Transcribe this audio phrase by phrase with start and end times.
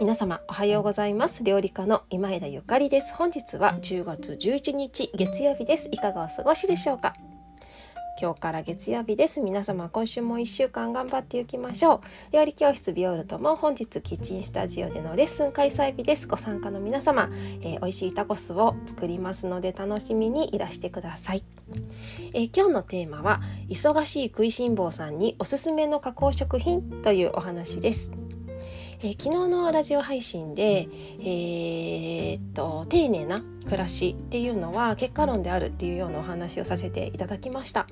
[0.00, 1.44] 皆様おはようございます。
[1.44, 3.14] 料理家の今枝ゆかりです。
[3.14, 5.88] 本日は10月11日月曜日です。
[5.92, 7.14] いかがお過ごしでしょうか？
[8.20, 9.40] 今日から月曜日です。
[9.40, 12.00] 皆様今週も1週間頑張っていきましょう。
[12.32, 16.26] 料理教室ビオルトも本日キッチンスタジオでのレッスン開催日です。
[16.26, 17.28] ご参加の皆様、
[17.62, 21.44] えー、美味しいタコスを作りますので楽しみにいらしてください。
[22.34, 28.12] えー、今日のテーマは忙しい食いしん坊さんにおすすめの加工食品というお話です。
[29.04, 30.88] えー、昨日のラジオ配信で、
[31.20, 37.86] えー、っと丁寧な暮らしっていうのは結果論であるっていうようなお話をさせていただきました。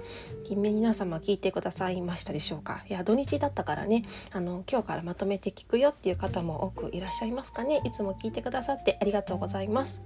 [0.57, 2.83] 皆様聞いてくださいましたでしょうか？
[2.89, 4.05] いや土日だったからね。
[4.33, 7.83] あの今日からまとめて聞くよっていう方も多くいらっしゃいますかね。
[7.85, 10.01] いつも聞いてくださってありがとうございます。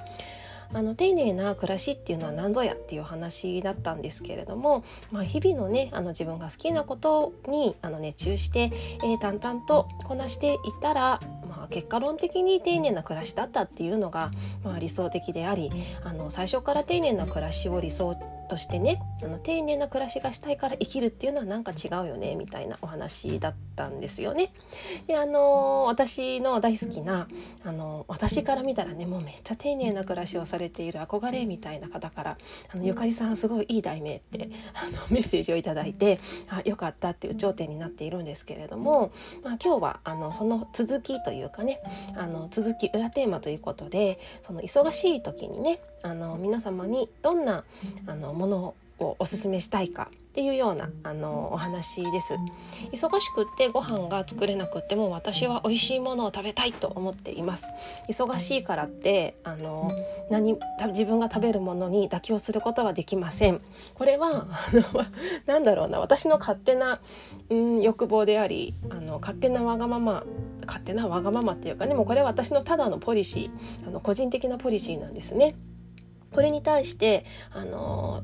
[0.72, 8.70] あの丁寧な暮らしっていうのは何ぞやっていう話だったんですけれども、まあ、日々のねあの自分が好きなことにあの熱中して、
[9.04, 14.30] えー、淡々とこなしていったら、まあ、結果論的に丁寧な暮らしだったっていうのが、
[14.64, 15.70] まあ、理想的であり
[16.04, 18.14] あの最初から丁寧な暮らしを理想
[18.46, 24.52] としてねあの丁寧な暮らしがしたいから生きるっていうのはなんか違うよねみたいなお話だったんですよね。
[25.06, 27.28] であの私の大好きな
[27.64, 32.38] あの私から見たらねもうめっちゃ丁寧な暮らしをされている憧れみたいな方から
[32.72, 39.10] 「あのゆかりさんすごいいい題名」ってあのメッセージを頂いてあよかったっていう頂点になっているんですけれども、
[39.42, 41.80] まあ、今日はあのその続きというかね
[42.16, 47.64] あの続き裏テーマということでその忙しい時にねあの皆様にどんな
[48.06, 52.34] あのものをおすすめしたいかっていうようなあのお話です。
[52.92, 58.04] 忙しくってご飯が作れなくても私は美味しいものを食べたいと思っています。
[58.08, 59.92] 忙しいからってあの
[60.30, 63.60] 何自分が食べるものに妥協することはできません。
[63.94, 64.46] これは
[65.46, 66.00] なんだろうな。
[66.00, 67.00] 私の勝手な、
[67.48, 70.24] うん、欲望でありあの勝手なわがまま
[70.66, 75.54] 勝手なわがままっていうかねもうこれは私のただのポリシーあの個人的なポリシーなんですね。
[76.36, 78.22] これに対してあの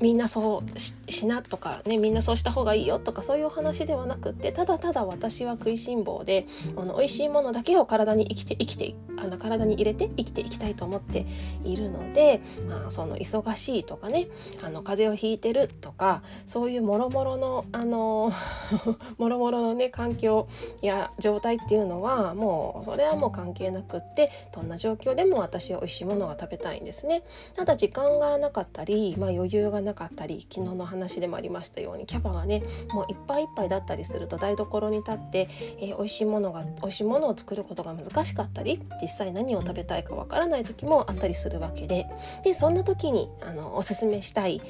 [0.00, 11.26] みんなそうしなとかねみんなそうした方がいいよとかそういうお話ではなくってただただ私は食いしん坊であの美味しいものだけを体に生きて生きてあの体に入れて生きていきたいと思って
[11.64, 14.26] いるので、まあ、その忙しいとかね
[14.62, 18.30] あの風邪をひいてるとかそういうもろもろのあの
[19.16, 20.46] もろもろのね環境
[20.82, 27.22] や状態っていうのはもうそれはもう関係なくってどんな状況でも私は美味しいものが食べたいんですね。
[27.54, 35.48] ただ時間がなかったり、まあ、余裕がなかったり昨日の話でもありましたようにキャバがねもういっぱいいっぱいだったりすると台所に立って、
[35.78, 42.06] えー、美味しいものが美味しいものを作ることが難しかったり実際何を食べたいかわからない時もあったりするわけで。
[42.42, 44.60] でそんな時にあのおすすめしたい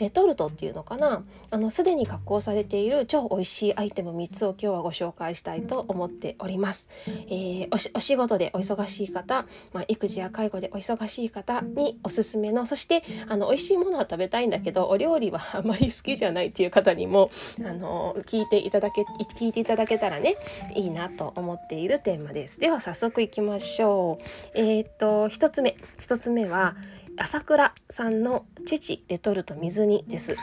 [0.00, 1.22] レトルトっていうのかな？
[1.50, 6.88] あのすでに加工されている超美味しいアイテム3つを今日はご紹介したいと思っております。
[7.06, 17.30] えー、おお仕事でお忙しい方、まあ、育児や介護でお忙しい方におすすめのそしてあの美味しいものは食べたいんだけどお料理はあまり好きじゃないっていう方にも
[17.60, 19.02] あの聞いていただけ
[19.36, 20.36] 聞いていただけたらね
[20.74, 22.58] いいなと思っているテーマです。
[22.58, 24.24] では早速いきましょう。
[24.54, 26.74] えー、っと1つ目1つ目は
[27.16, 30.36] 朝倉さんの父レトルト水煮です。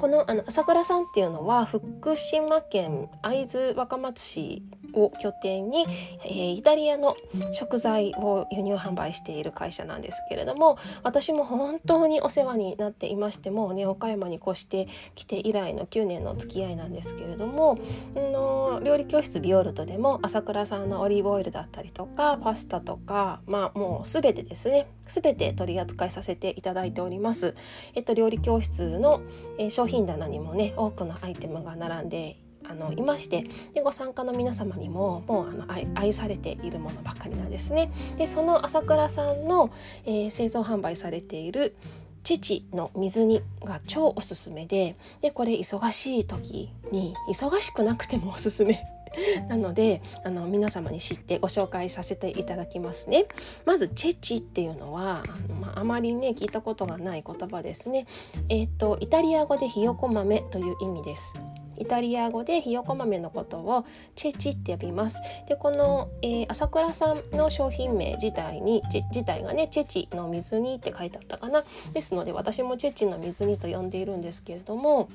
[0.00, 5.86] このあの朝倉さんっていうのは福島県会津若松市を拠点に、
[6.24, 7.16] えー、イタリアの
[7.52, 17.78] 食材を輸入販売している会社なんですけれども私も本当にお世話になっていましてもね岡山に越してきて以来の9年の付き合いなんですけれども
[18.14, 27.54] の料理教室ビオルトでも朝倉さんのオリーブオイルだったりとかパスタとかまあもう全てですね全て取り扱いさせていただいております。
[27.94, 29.20] えっと料理教室の、
[29.58, 33.44] えー、商品棚にもね多くのアイテムが並んであのいまして
[33.74, 37.90] でご参加の皆様にももうあの愛愛されているものばっかりなんですね。
[38.16, 39.70] でその朝倉さんの、
[40.06, 41.76] えー、製造販売されている
[42.22, 48.95] 父の水煮が超おすすめででこれ忙しい時に忙しくなくてもおすすめ
[49.48, 53.26] なのであの皆様に知ってご紹介させていただきますね。
[53.64, 58.06] まずチェチっていうのはあの、まあ、まりね聞いたことがない言葉ですね。
[58.48, 61.34] えっ、ー、とイタリア語でひよこ豆という意味です。
[61.78, 63.84] イタリア語でひよこ豆のことを
[64.14, 68.82] チェチって呼びますでこの、えー、朝倉さんの商品名自体に
[69.12, 75.08] 自体がねチェチの水煮って書いてあったかなですので私もチェチの水煮と呼んでいるんですけれども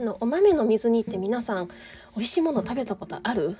[0.00, 1.68] のお豆の水煮って皆さん
[2.16, 3.56] 美味しいもの食べたことある？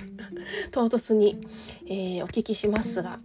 [0.70, 1.46] 唐突に、
[1.86, 3.18] えー、お聞きしますが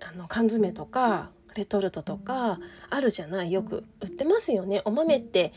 [0.00, 2.60] あの缶詰とかレトルトとか
[2.90, 3.52] あるじゃない？
[3.52, 4.82] よく売ってますよね。
[4.84, 5.52] お豆って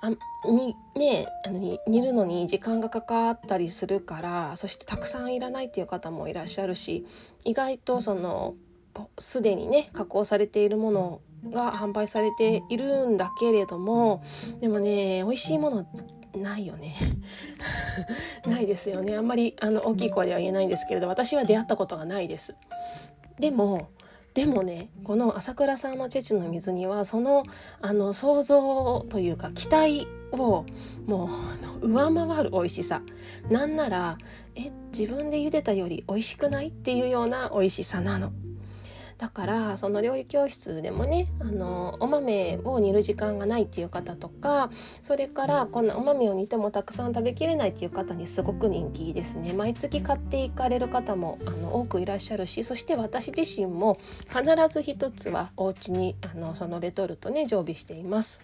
[0.00, 0.10] あ
[0.46, 7.06] にねあの煮るのに時間がかかったりするからそしてたくさんいらないっていう方もいらっしゃるし
[7.44, 8.54] 意外とその
[9.18, 14.22] すでにね加工されているものが販売されているんだけれども
[14.60, 15.86] でもね美味しいもの
[16.38, 16.94] ないよね。
[18.46, 19.16] ないですよね。
[19.16, 22.54] あんまりあの大きい声では言えないんですけれど私は出会ったことがないです。
[23.38, 23.88] でも
[24.34, 27.44] でもねこの朝倉さんのチェチの水にはその
[27.80, 30.64] あの想像というか期待を
[31.06, 31.30] も
[31.80, 33.02] う上回る美味しさ。
[33.48, 34.18] なんなら
[34.56, 38.32] え自分で茹でたより美味しくないっていうような美味しさなの。
[39.18, 44.70] だからその料理教室でもねあのお豆を煮る時間がないっていう方とか
[45.02, 45.84] それからこん。
[45.86, 49.52] なお豆を煮てもたくさん食べきれないっていう方にすごく人気ですね。
[49.52, 58.40] 毎月買っていかれる方もあの多くいらっしゃるしそして私自身も必ず一つはお家にあのそのレトルトね常備しています。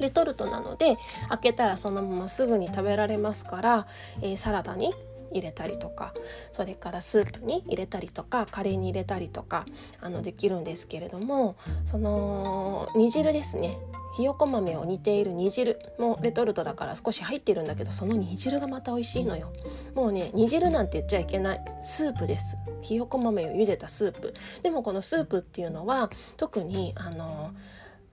[0.00, 0.96] レトルトなので
[1.28, 3.86] 開けたらそのまますぐに食べられますから、
[4.20, 4.92] えー、サラダに
[5.30, 6.14] 入れたりとか
[6.52, 9.66] それからスープに入れたりとかカレーに入れたりとか
[10.00, 13.78] あのできるんですけれどもその煮汁ですね。
[14.16, 19.52] ひよこ豆を煮ている煮汁もレトルトだから少し入ってるんだけどその煮汁がまた美味しいのよ。
[19.94, 22.56] もうね煮汁なんて言っちゃいけないスープです。
[22.80, 24.32] ひよこ豆を茹でたスープ。
[24.62, 26.08] でもこのスープっていうのは
[26.38, 27.50] 特にあの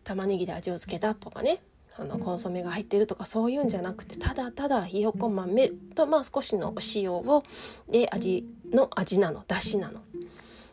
[0.03, 1.59] 玉ねぎで味をつけたとかね
[1.97, 7.43] あのコンソメが入ってるとかそういうんじゃなくてただただひよこ豆とまあ少しのお塩を
[7.89, 10.01] で味の味なのだしなの。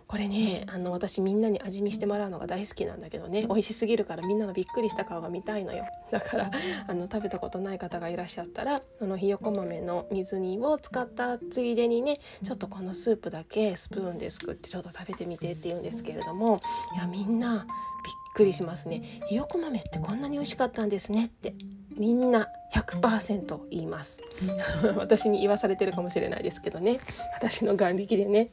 [0.07, 5.85] これねあの私みんなに味見してもらうのが大好きなんだけどね美味しすぎるからみんなのびっくりした顔が見たいのよ。
[6.11, 6.51] だから
[6.89, 16.61] あの食べたことない方がいらっしゃったらあのひよこ豆の水煮を使ったついでにねちょっとこのスープだけスプーンですくってちょっと食べてみてって言うんですけれども
[16.97, 17.65] いやみんな
[18.03, 19.03] びっくりしますね。
[19.29, 21.55] ひよこ豆ってこんなに美味しかったんですねって
[21.97, 24.21] みんな100%言います。
[24.97, 27.01] 私に言わされてるかもしれないですけどね。
[27.35, 28.51] 私の眼力でね。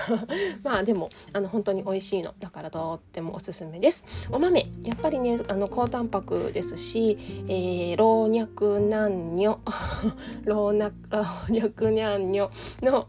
[0.62, 2.34] まあでもあの本当に美味しいの。
[2.38, 4.28] だからとってもおすすめです。
[4.30, 7.16] お豆やっぱりねあの高タンパクですし、
[7.48, 9.58] えー、老若男女
[10.44, 12.50] 老若老若男女
[12.82, 13.08] の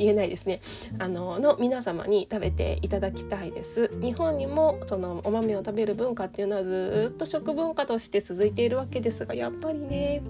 [0.00, 0.60] 言えないですね。
[0.98, 3.90] あのの皆様に食べていただきたいです。
[4.00, 10.22] 日本にもそのお豆を食べる文化っていうのはずっと食文化として続いているわけですがやっぱりね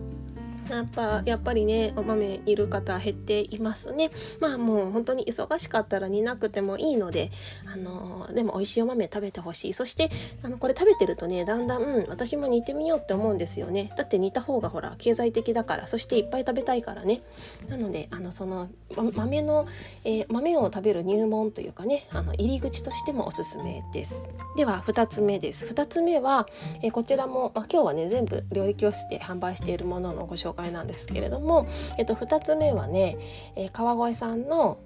[0.76, 4.10] やっぱやっぱりねお豆いる方減っていますね。
[4.40, 7.30] まあもう本当に忙しかったら煮なくてもいいので
[7.72, 9.72] あのでも美味しいお豆食べてほしい。
[9.72, 10.08] そして
[10.42, 13.92] あのこれ食べてるとねだんだん、うん、私も煮てみようって思うんですよね。
[13.96, 17.20] だって煮た方がほら経済的だからそしていっぱい食べたいからね。
[17.68, 19.66] なのであのその豆の、
[20.04, 24.28] えー、豆を食べる入門というかねあの入り口としてもおすすめです。
[24.56, 25.66] では2つ目です。
[25.66, 26.46] 2つ目は、
[26.82, 31.66] えー、こちらも、まあ、今日はね全部料理教室で販売しているもののご紹介介なんですけれども、
[31.98, 33.16] えっと、2つ目はね、
[33.56, 34.78] えー、川越さんの、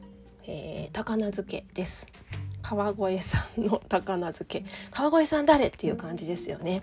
[0.46, 2.06] えー、高菜漬けです。
[2.64, 6.82] 川越さんの 高菜漬け川越さん誰っていう感じですよね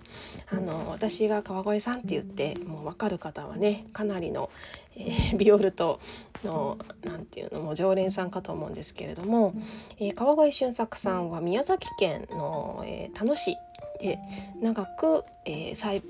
[0.51, 4.51] あの私が川越さんって言ってもう分かる方はねかなりの、
[4.95, 6.00] えー、ビオルト
[6.43, 9.55] の何ていうのも常連さんかと思うんですけれども、
[9.98, 13.57] えー、川越俊作さんは宮崎県の、えー、田野市
[14.00, 14.19] で
[14.62, 16.03] 長く、えー、栽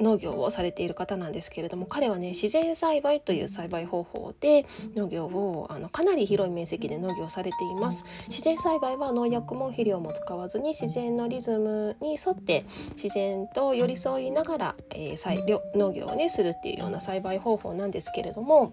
[0.00, 8.04] 農業をされている方なんですけれども彼はね自然栽培という栽培方法で農業をあのかなり広い面積で農業されています。
[8.28, 18.72] 自然栽培は農薬も肥料も使わずに自然のリズムに沿って自然と寄り添いながら、えー、農業をねするっていうような栽培方法なんですけれども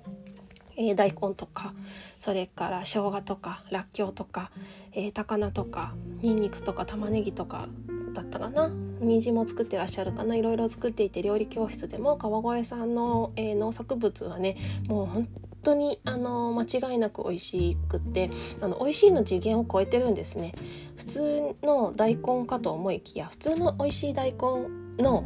[0.75, 1.73] えー、大根とか
[2.17, 4.49] それから生姜とからっきょうとか、
[4.93, 7.67] えー、高菜とかにんにくとか玉ねぎとか
[8.13, 8.69] だったかな？
[8.99, 10.35] 人参も作ってらっしゃるかな？
[10.35, 14.55] いろいろ作っていて料理教室でも川越さんの、えー、農作物はね
[14.87, 15.27] もう本
[15.63, 18.29] 当にあの間違いなく美味しくって
[18.61, 20.53] あの美味しいの次元を超えてるんですね。
[20.97, 25.23] 普通の大根かと思いきや普通の美味しい大根の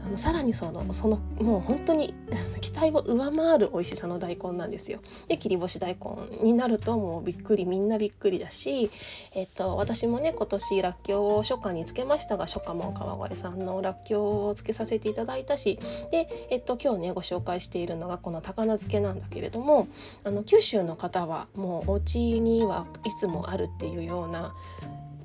[0.00, 2.14] あのさらにそのそのもう本当に
[2.62, 5.00] 期待を上回る美味しさの大根なんですよ。
[5.26, 8.90] で切り干し大根になるともうびっくりみんなびっくりだし、
[9.34, 15.78] えっと、私もね今年らっきょうを初夏につけましたが初夏も川越さんのらっきょうをつけさせていただいたし
[16.10, 19.88] で、えっと、今日ねご紹介しているのがこの高菜漬けなんだけれども
[20.24, 24.54] あの九州の方はもうお家にはいつもあるっていうような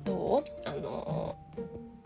[0.04, 0.68] どう？
[0.68, 1.36] あの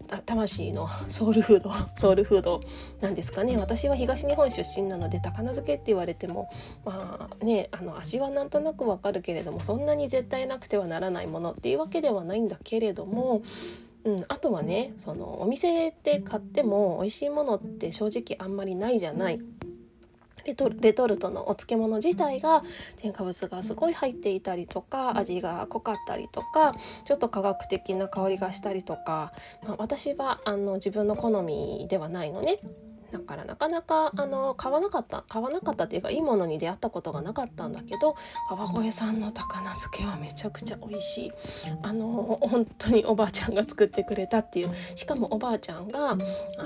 [0.08, 2.60] 魂のソウルフードソウルフード
[3.00, 3.56] なんですかね。
[3.56, 6.50] 私は東日本出身なので高菜漬けって言われても
[6.84, 13.42] まあねあの味はなんとなくわかるけれどもそんなに絶対なくてはならないものっていうわけではないんだけれども
[14.04, 19.40] うん、あとはねそのお店で買っても美味しいものって正直あんまりないじゃない。
[20.48, 22.62] レトレトルトのお漬物自体が
[22.96, 26.74] 添加物がすごい入っていたりとか味が濃かったりとか
[27.04, 32.58] ちょっと科学的な香りがしたりとか、まあ、私はあの自分の好みではないのね。
[33.10, 38.16] だからなかなかあの買わなかった買わなかったっていうかいいものに出会ったことがなかったんだけど
[38.50, 41.32] 川越さんの高菜漬けはめちゃくちゃ美味しい
[41.82, 42.06] あの
[42.42, 46.16] 本当におばあちゃんが作ってくれたっていうしかもおばあちゃんがあ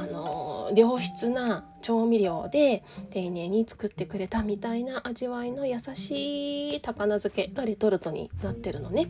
[0.07, 9.09] の良質な調味料で丁寧に作ってくれたみたいな味わいの優しい高菜漬けがレトルトになってるのね。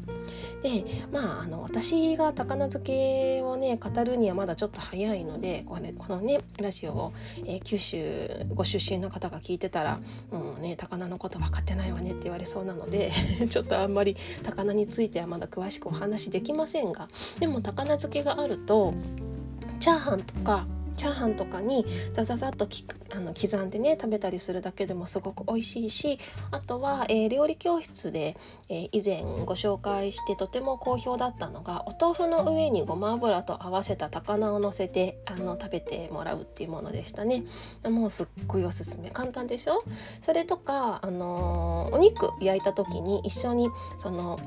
[0.62, 7.12] でまああの私が高菜漬けをね語るにはまだちょっと早いのでこれ、このねラジオを
[7.44, 10.00] えー、九州ご出身の方が聞いてたら
[10.30, 13.12] 「もうね高菜のこと分かってないわね」って言われそうなので
[13.48, 18.94] ちょっとあんまり高菜についてはまだ詳しくお話できませんがでも高菜漬けがあると
[19.80, 22.84] チャーハンとかチャーハンとかにザザザッとき
[23.14, 26.18] あの刻んでね食べたりするだけでもすごく美味しいし
[26.50, 28.36] あとは、えー、料理教室で、
[28.68, 37.44] えー、以前ご紹介してとても好評だったのがお豆腐の上にごま油と合わせた高菜をのせてあの食べてもらうっていうものでしたね。
[37.84, 39.10] もうすっごいおすすめ。
[39.10, 39.82] 簡単でしょ？
[40.20, 43.68] それとか、あのー、お肉焼いた時に一緒に
[43.98, 44.38] その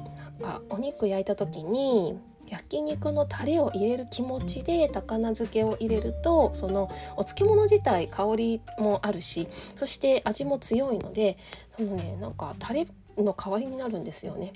[0.41, 11.37] なんかお肉焼いた時に焼肉のタレを入れる気持ちで高菜漬けを入れるとそのお漬物自体香りもあるしそして味も強いので
[11.77, 12.87] そのねなんかタレ
[13.17, 14.53] の代わりになるんですよね。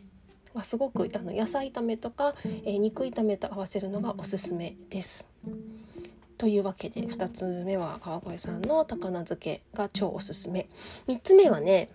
[0.63, 2.33] すごくあの野菜炒めとか、
[2.65, 5.29] えー、肉炒めと合わせるのがおすすめです。
[6.37, 10.67] というわけで2つ目は川越さんの高菜漬けが超おすすめ。
[11.07, 11.89] 3つ目はね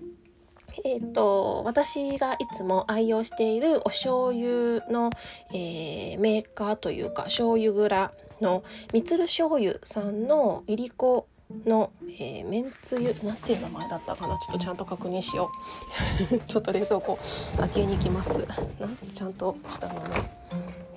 [0.84, 5.10] えーと、私がいつも愛用しているお醤油の、
[5.52, 11.28] えー、メーカーというか醤油蔵のみつる醤油さんのいりこ
[11.66, 14.36] の、えー、めんつゆなんていう名前だったかな？
[14.38, 15.50] ちょっとちゃんと確認しよ
[16.32, 16.38] う。
[16.46, 17.18] ちょっと冷蔵庫
[17.58, 18.38] 開けに行きます。
[18.80, 20.00] なんちゃんとしたのね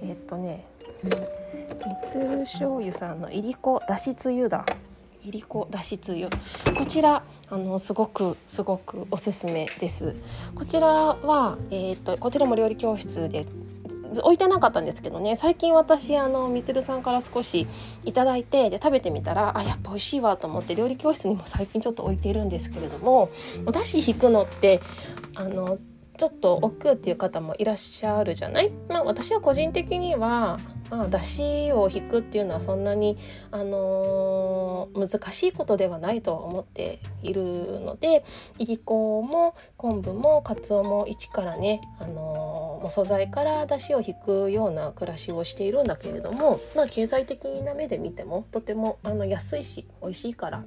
[0.01, 0.65] えっ、とね
[1.03, 1.12] み
[2.03, 4.65] つる醤油さんのいりこだしつゆだ。
[5.27, 6.29] いりこだしつゆ
[6.77, 10.15] こちらあのすごくすごくおすすめです。
[10.55, 13.46] こちらはえっ、ー、とこちらも料理教室で
[14.24, 15.36] 置いてなかったんですけどね。
[15.36, 17.67] 最近私あのみつるさんから少し
[18.05, 23.29] いただいてで食べてみたらあやっぱ美味しいわと思って料理教室にも最近ちょっと置いているんですけれども
[23.65, 24.79] お出汁引くのって
[25.36, 25.77] あの
[26.17, 28.71] ちょっと億劫っていう方もいらっしゃるじゃない？
[28.89, 30.59] まあ私は個人的には
[30.89, 33.17] まあ、出汁を引くっていうのはそんなに、
[33.51, 37.43] あのー、難しいことではないと思っている
[37.81, 38.24] ので
[38.57, 50.63] いりこも昆布もかつおも一からね、あのー、素材から出汁を引くような暮らしをしているんだけれども、まあ、経済的な目で見てもとてもあの安いし美味しいから。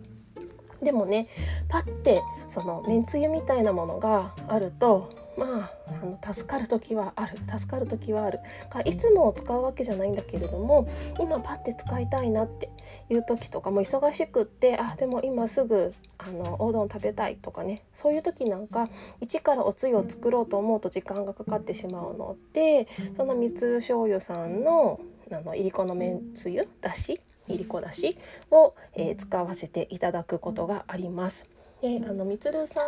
[0.83, 1.29] でもね
[1.69, 7.39] パッてそのめんつゆみたいなものがあるとまああの助かる時はある。
[7.59, 8.41] 助かる時はある。
[8.69, 10.87] かいつも使うわけじゃないんだけれども
[11.19, 12.69] 今パッて使いたいなって
[13.09, 17.83] いう時とかも忙しくってあでも今すぐあのおうどん食べたいとかね。
[17.95, 18.91] そういう時なんか
[19.23, 25.01] 一からおつゆを作ろうと思うと時間がかかってしまうのでその三つ醤油さんの
[25.33, 27.19] あのいりこのめんつゆだし
[27.49, 28.19] いりこだし
[28.51, 31.60] を、えー、使わせていただくことがあります。
[31.81, 32.85] であのみつるさん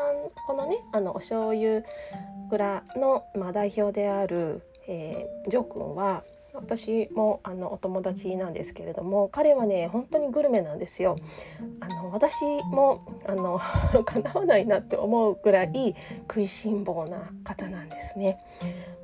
[0.46, 1.82] このねあのお醤油
[2.50, 11.16] 蔵の、まあ、代表である、えー、ジョー君は私もあのお友達なんですけれども彼はね本当にグルメなんですよ。
[11.80, 13.58] あの私もあの
[14.04, 15.94] 叶わないなって思うぐらい
[16.28, 18.38] 食いしん坊な方なんですね。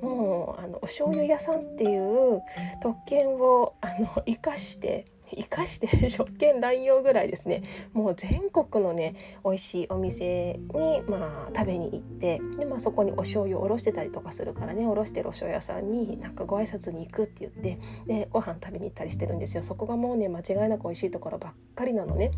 [0.03, 2.43] もうあのお醤油屋さんっていう
[2.83, 5.07] 特権をあの生かして
[5.37, 22.33] 生かして食券乱用ぐらいですねもう全国のね美味しいお店に、まあ、食べに行ってで、まあ、そこにお醤油をおろしてたりとかするからねおろしてるお醤油屋さんになんかご挨拶に行くって言ってでご飯食べに行ったりしてるんですよそこがもうね間違いなく美味しいところばっかりなのね。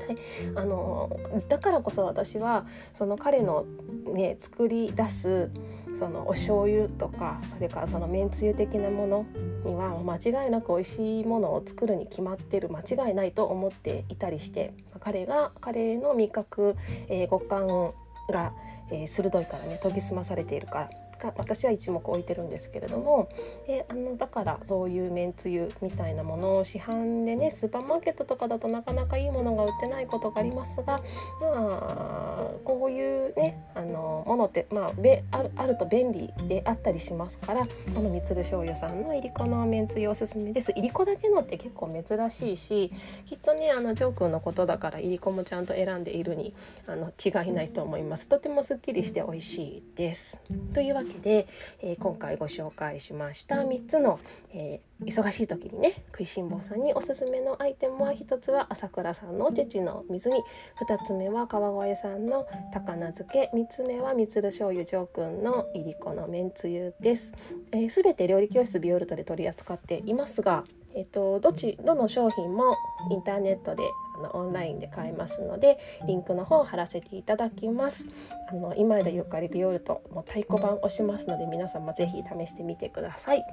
[0.00, 0.16] はい、
[0.56, 1.10] あの
[1.48, 3.66] だからこそ私はその彼の
[4.06, 5.50] ね作り出す
[5.94, 9.26] そのお醤油とかそれからそのめんつゆ的なもの
[9.64, 16.76] には間違いなく美味しいものを作るに決まってる間違いないと思っていたりして彼が彼の味覚、
[17.08, 17.92] えー、五感
[18.32, 18.52] が、
[18.90, 20.90] えー、鋭いからね研ぎ澄まされているから
[21.36, 23.28] 私は一目置いてるんですけれども
[23.66, 31.00] であのだからそういうめんつゆみたいなものを市販でねスーパーマーケットとかだとなかなかいいものが売ってないことがありますが
[31.40, 40.72] まあこういうねあのものって、まあ、べあるあると便利であったりしますからこのみつる醤油さんのいりこのめんつゆおすすめです。
[40.76, 42.90] いりこだけのって結構珍しいし
[43.26, 46.54] きっとねあのジョー君のことだからいりこもちゃんと選んでいるに
[46.86, 48.28] あの違いないと思います。
[48.28, 50.38] とてもすっきりして美味しいです。
[50.72, 51.46] というわけけで、
[51.80, 54.20] えー、今回ご紹介しました3つの、
[54.52, 67.32] えー、忙しい時にね食いしん坊さんにおすすめのアイテムは1つは朝倉さんの父の水煮2つ目は川越さんの高菜漬け3つ目はみつる醤油上君のいりこのめんつゆです。
[67.72, 70.64] えー、全て料理教室ビオルトで取り扱っていますが
[70.94, 72.76] えっと、どっちどの商品も
[73.10, 73.84] インターネットで
[74.20, 78.06] のオンラインで買えますのでリンクの方を貼らせていただきます。
[78.50, 83.44] あの今枝ゆかりビオルトもう太鼓判押しますので皆様ぜひ試してみてください。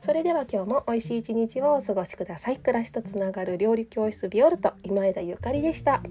[0.00, 2.56] それでは今日も美味しい一日をお過ごしください。
[2.58, 6.02] 暮らしとつながる料理教室ビオルト今枝ゆかりでした